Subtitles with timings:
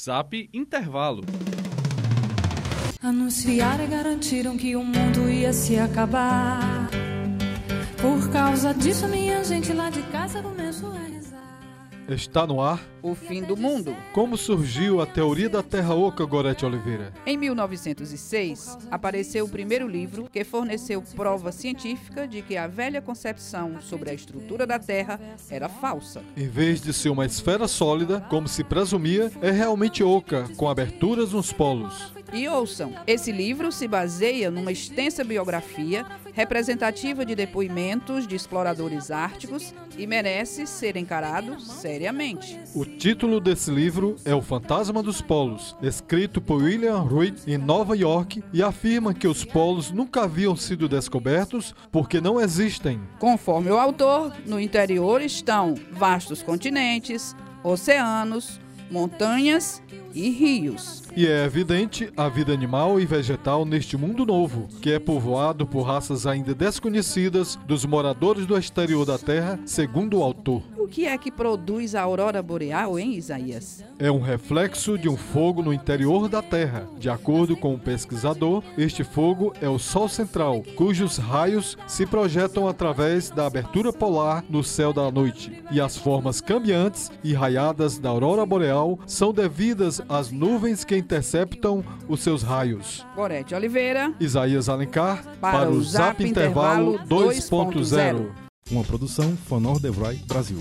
[0.00, 1.22] Zap Intervalo.
[3.02, 6.88] Anunciaram e garantiram que o mundo ia se acabar.
[8.00, 11.53] Por causa disso, minha gente lá de casa começou a rezar.
[12.08, 13.96] Está no ar O fim do mundo.
[14.12, 17.14] como surgiu a teoria da Terra Oca, Gorete Oliveira.
[17.24, 23.80] Em 1906, apareceu o primeiro livro que forneceu prova científica de que a velha concepção
[23.80, 26.22] sobre a estrutura da Terra era falsa.
[26.36, 31.32] Em vez de ser uma esfera sólida, como se presumia, é realmente oca, com aberturas
[31.32, 32.12] nos polos.
[32.34, 39.72] E ouçam, esse livro se baseia numa extensa biografia representativa de depoimentos de exploradores árticos
[39.96, 41.60] e merece ser encarado
[41.94, 42.58] seriamente.
[42.74, 47.96] O título desse livro é O Fantasma dos Polos, escrito por William Reed em Nova
[47.96, 53.00] York e afirma que os polos nunca haviam sido descobertos porque não existem.
[53.20, 58.58] Conforme o autor, no interior estão vastos continentes, oceanos,
[58.90, 59.80] montanhas
[60.14, 61.02] e rios.
[61.16, 65.82] E é evidente a vida animal e vegetal neste mundo novo, que é povoado por
[65.82, 70.62] raças ainda desconhecidas dos moradores do exterior da Terra, segundo o autor.
[70.84, 73.82] O que é que produz a aurora boreal, hein, Isaías?
[73.98, 76.86] É um reflexo de um fogo no interior da Terra.
[76.98, 82.68] De acordo com o pesquisador, este fogo é o Sol central, cujos raios se projetam
[82.68, 85.64] através da abertura polar no céu da noite.
[85.70, 91.82] E as formas cambiantes e raiadas da aurora boreal são devidas às nuvens que interceptam
[92.06, 93.06] os seus raios.
[93.16, 98.43] Gorete Oliveira, Isaías Alencar Para o Zap Intervalo 2.0.
[98.70, 100.58] Uma produção Fanor Devroy Brasil.